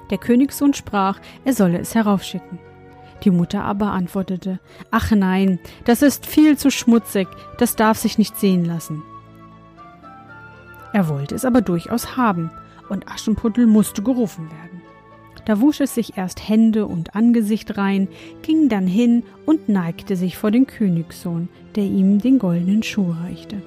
Der 0.10 0.18
Königssohn 0.18 0.74
sprach, 0.74 1.20
er 1.46 1.54
solle 1.54 1.80
es 1.80 1.96
heraufschicken. 1.96 2.60
Die 3.24 3.32
Mutter 3.32 3.64
aber 3.64 3.92
antwortete, 3.92 4.60
Ach 4.92 5.12
nein, 5.12 5.60
das 5.86 6.02
ist 6.02 6.26
viel 6.26 6.58
zu 6.58 6.72
schmutzig, 6.72 7.28
das 7.58 7.76
darf 7.76 7.98
sich 7.98 8.18
nicht 8.18 8.38
sehen 8.38 8.66
lassen. 8.66 9.04
Er 10.92 11.08
wollte 11.08 11.34
es 11.36 11.46
aber 11.46 11.62
durchaus 11.62 12.18
haben, 12.18 12.52
und 12.90 13.08
Aschenputtel 13.08 13.66
musste 13.66 14.04
gerufen 14.04 14.52
werden. 14.52 14.83
Da 15.46 15.60
wusch 15.60 15.82
es 15.82 15.96
sich 15.96 16.18
erst 16.18 16.48
Hände 16.48 16.86
und 16.86 17.16
Angesicht 17.16 17.78
rein, 17.78 18.08
ging 18.42 18.70
dann 18.70 18.88
hin 18.88 19.24
und 19.46 19.68
neigte 19.68 20.16
sich 20.16 20.38
vor 20.38 20.52
den 20.52 20.68
Königssohn, 20.68 21.50
der 21.76 21.84
ihm 21.84 22.20
den 22.20 22.40
goldenen 22.40 22.84
Schuh 22.84 23.12
reichte. 23.12 23.62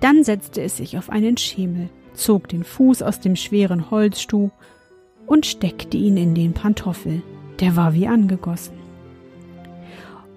Dann 0.00 0.24
setzte 0.24 0.62
es 0.62 0.78
sich 0.78 0.96
auf 0.96 1.10
einen 1.10 1.36
Schemel, 1.36 1.90
zog 2.14 2.48
den 2.48 2.64
Fuß 2.64 3.02
aus 3.02 3.20
dem 3.20 3.36
schweren 3.36 3.90
Holzstuh 3.90 4.50
und 5.26 5.46
steckte 5.46 5.96
ihn 5.96 6.16
in 6.16 6.34
den 6.34 6.54
Pantoffel, 6.54 7.22
der 7.60 7.76
war 7.76 7.94
wie 7.94 8.06
angegossen. 8.06 8.74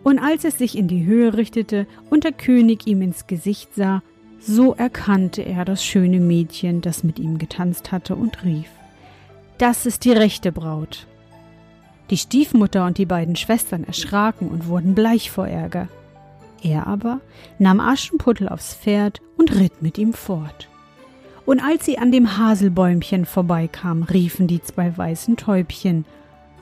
Und 0.04 0.20
als 0.20 0.44
es 0.44 0.60
sich 0.60 0.78
in 0.78 0.88
die 0.88 1.06
Höhe 1.06 1.36
richtete 1.36 1.88
und 2.12 2.26
der 2.26 2.34
König 2.34 2.86
ihm 2.86 3.02
ins 3.02 3.26
Gesicht 3.26 3.74
sah, 3.74 4.04
so 4.40 4.76
erkannte 4.76 5.44
er 5.44 5.66
das 5.66 5.84
schöne 5.84 6.20
Mädchen, 6.20 6.82
das 6.82 7.04
mit 7.04 7.18
ihm 7.18 7.40
getanzt 7.40 7.92
hatte, 7.92 8.16
und 8.16 8.44
rief 8.44 8.70
Das 9.58 9.86
ist 9.86 10.04
die 10.04 10.12
rechte 10.12 10.52
Braut. 10.52 11.08
Die 12.10 12.18
Stiefmutter 12.18 12.86
und 12.86 12.98
die 12.98 13.06
beiden 13.06 13.36
Schwestern 13.36 13.84
erschraken 13.84 14.50
und 14.50 14.68
wurden 14.68 14.96
bleich 14.96 15.32
vor 15.32 15.48
Ärger. 15.48 15.88
Er 16.62 16.88
aber 16.88 17.22
nahm 17.58 17.80
Aschenputtel 17.80 18.50
aufs 18.50 18.76
Pferd 18.76 19.22
und 19.38 19.56
ritt 19.56 19.82
mit 19.82 19.98
ihm 19.98 20.14
fort. 20.14 20.68
Und 21.46 21.62
als 21.62 21.86
sie 21.86 21.98
an 21.98 22.12
dem 22.12 22.38
Haselbäumchen 22.38 23.26
vorbeikamen, 23.26 24.04
riefen 24.04 24.48
die 24.48 24.62
zwei 24.62 24.96
weißen 24.96 25.38
Täubchen 25.38 26.06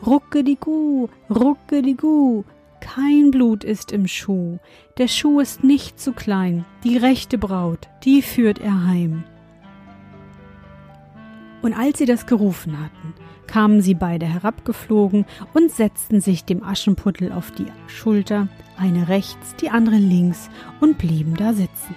Rucke 0.05 0.43
die 0.43 0.57
Gu, 0.57 1.07
rucke 1.29 1.81
die 1.81 1.95
Gu, 1.95 2.43
kein 2.81 3.31
Blut 3.31 3.63
ist 3.63 3.93
im 3.93 4.07
Schuh, 4.07 4.59
der 4.97 5.07
Schuh 5.07 5.39
ist 5.39 5.63
nicht 5.63 5.99
zu 5.99 6.11
klein, 6.11 6.65
die 6.83 6.97
rechte 6.97 7.37
Braut, 7.37 7.87
die 8.03 8.21
führt 8.21 8.59
er 8.59 8.85
heim. 8.85 9.23
Und 11.63 11.73
als 11.73 11.97
sie 11.97 12.05
das 12.05 12.27
gerufen 12.27 12.77
hatten, 12.79 13.13
kamen 13.47 13.81
sie 13.81 13.95
beide 13.95 14.27
herabgeflogen 14.27 15.25
und 15.53 15.71
setzten 15.71 16.21
sich 16.21 16.43
dem 16.43 16.61
Aschenputtel 16.61 17.31
auf 17.31 17.51
die 17.51 17.67
Schulter, 17.87 18.49
eine 18.77 19.07
rechts, 19.07 19.55
die 19.55 19.69
andere 19.69 19.95
links, 19.95 20.49
und 20.81 20.97
blieben 20.97 21.35
da 21.35 21.53
sitzen. 21.53 21.95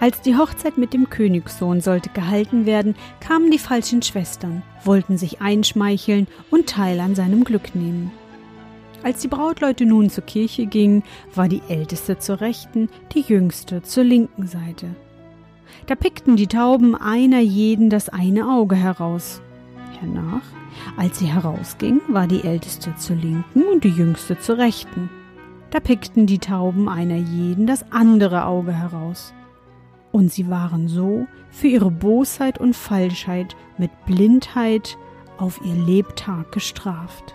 Als 0.00 0.20
die 0.20 0.36
Hochzeit 0.36 0.78
mit 0.78 0.94
dem 0.94 1.10
Königssohn 1.10 1.80
sollte 1.80 2.08
gehalten 2.08 2.66
werden, 2.66 2.96
kamen 3.20 3.52
die 3.52 3.58
falschen 3.58 4.02
Schwestern, 4.02 4.62
wollten 4.82 5.16
sich 5.16 5.40
einschmeicheln 5.40 6.26
und 6.50 6.66
Teil 6.66 6.98
an 6.98 7.14
seinem 7.14 7.44
Glück 7.44 7.74
nehmen. 7.74 8.10
Als 9.02 9.20
die 9.20 9.28
Brautleute 9.28 9.84
nun 9.84 10.10
zur 10.10 10.24
Kirche 10.24 10.66
gingen, 10.66 11.02
war 11.34 11.48
die 11.48 11.62
älteste 11.68 12.18
zur 12.18 12.40
rechten, 12.40 12.88
die 13.12 13.20
jüngste 13.20 13.82
zur 13.82 14.04
linken 14.04 14.46
Seite. 14.46 14.86
Da 15.86 15.94
pickten 15.94 16.36
die 16.36 16.46
Tauben 16.46 16.94
einer 16.94 17.40
jeden 17.40 17.90
das 17.90 18.08
eine 18.08 18.48
Auge 18.48 18.76
heraus. 18.76 19.42
Hernach, 19.98 20.42
als 20.96 21.18
sie 21.18 21.26
herausging, 21.26 22.00
war 22.08 22.26
die 22.26 22.44
älteste 22.44 22.94
zur 22.96 23.16
linken 23.16 23.62
und 23.72 23.84
die 23.84 23.90
jüngste 23.90 24.38
zur 24.38 24.58
rechten. 24.58 25.10
Da 25.70 25.80
pickten 25.80 26.26
die 26.26 26.38
Tauben 26.38 26.88
einer 26.88 27.16
jeden 27.16 27.66
das 27.66 27.90
andere 27.92 28.44
Auge 28.44 28.72
heraus. 28.72 29.32
Und 30.10 30.30
sie 30.30 30.50
waren 30.50 30.88
so 30.88 31.26
für 31.50 31.68
ihre 31.68 31.90
Bosheit 31.90 32.58
und 32.58 32.76
Falschheit 32.76 33.56
mit 33.78 33.90
Blindheit 34.04 34.98
auf 35.38 35.60
ihr 35.64 35.74
Lebtag 35.74 36.52
gestraft. 36.52 37.34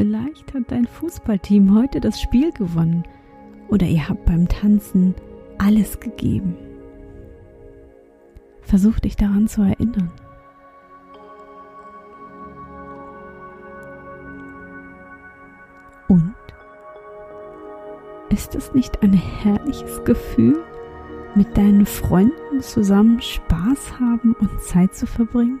Vielleicht 0.00 0.54
hat 0.54 0.62
dein 0.68 0.86
Fußballteam 0.86 1.76
heute 1.78 2.00
das 2.00 2.22
Spiel 2.22 2.52
gewonnen 2.52 3.04
oder 3.68 3.86
ihr 3.86 4.08
habt 4.08 4.24
beim 4.24 4.48
Tanzen 4.48 5.14
alles 5.58 6.00
gegeben. 6.00 6.56
Versuch 8.62 8.98
dich 9.00 9.16
daran 9.16 9.46
zu 9.46 9.60
erinnern. 9.60 10.10
Und 16.08 16.34
ist 18.30 18.54
es 18.54 18.72
nicht 18.72 19.02
ein 19.02 19.12
herrliches 19.12 20.02
Gefühl, 20.04 20.64
mit 21.34 21.58
deinen 21.58 21.84
Freunden 21.84 22.62
zusammen 22.62 23.20
Spaß 23.20 24.00
haben 24.00 24.34
und 24.40 24.62
Zeit 24.62 24.94
zu 24.94 25.06
verbringen? 25.06 25.60